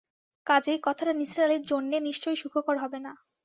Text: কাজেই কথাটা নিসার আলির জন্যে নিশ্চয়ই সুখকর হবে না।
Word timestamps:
কাজেই 0.47 0.79
কথাটা 0.83 1.13
নিসার 1.13 1.45
আলির 1.45 1.63
জন্যে 1.63 1.97
নিশ্চয়ই 1.99 2.39
সুখকর 2.41 2.75
হবে 2.77 2.99
না। 3.05 3.11